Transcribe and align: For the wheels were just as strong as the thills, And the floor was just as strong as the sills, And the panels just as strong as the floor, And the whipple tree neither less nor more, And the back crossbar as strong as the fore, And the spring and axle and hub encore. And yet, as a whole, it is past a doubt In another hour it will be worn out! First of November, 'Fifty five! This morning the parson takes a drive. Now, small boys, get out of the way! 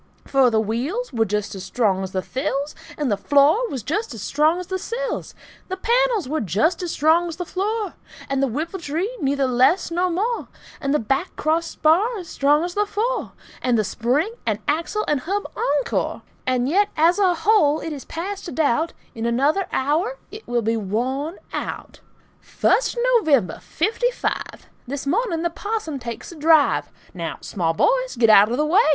For 0.25 0.49
the 0.49 0.59
wheels 0.59 1.13
were 1.13 1.25
just 1.25 1.53
as 1.53 1.63
strong 1.63 2.01
as 2.01 2.11
the 2.11 2.23
thills, 2.23 2.73
And 2.97 3.11
the 3.11 3.17
floor 3.17 3.69
was 3.69 3.83
just 3.83 4.15
as 4.15 4.23
strong 4.23 4.59
as 4.59 4.65
the 4.65 4.79
sills, 4.79 5.35
And 5.69 5.73
the 5.73 5.77
panels 5.77 6.27
just 6.45 6.81
as 6.81 6.89
strong 6.89 7.27
as 7.27 7.35
the 7.35 7.45
floor, 7.45 7.93
And 8.27 8.41
the 8.41 8.47
whipple 8.47 8.79
tree 8.79 9.15
neither 9.21 9.45
less 9.45 9.91
nor 9.91 10.09
more, 10.09 10.47
And 10.81 10.91
the 10.91 10.97
back 10.97 11.35
crossbar 11.35 12.17
as 12.17 12.27
strong 12.29 12.63
as 12.63 12.73
the 12.73 12.87
fore, 12.87 13.33
And 13.61 13.77
the 13.77 13.83
spring 13.83 14.31
and 14.43 14.57
axle 14.67 15.05
and 15.07 15.19
hub 15.19 15.43
encore. 15.55 16.23
And 16.47 16.67
yet, 16.67 16.89
as 16.97 17.19
a 17.19 17.35
whole, 17.35 17.79
it 17.79 17.93
is 17.93 18.03
past 18.05 18.47
a 18.47 18.51
doubt 18.51 18.93
In 19.13 19.27
another 19.27 19.67
hour 19.71 20.17
it 20.31 20.47
will 20.47 20.63
be 20.63 20.75
worn 20.77 21.37
out! 21.53 21.99
First 22.39 22.97
of 22.97 23.03
November, 23.17 23.59
'Fifty 23.61 24.09
five! 24.09 24.65
This 24.87 25.05
morning 25.05 25.43
the 25.43 25.51
parson 25.51 25.99
takes 25.99 26.31
a 26.31 26.35
drive. 26.35 26.91
Now, 27.13 27.37
small 27.41 27.75
boys, 27.75 28.15
get 28.17 28.31
out 28.31 28.49
of 28.49 28.57
the 28.57 28.65
way! 28.65 28.81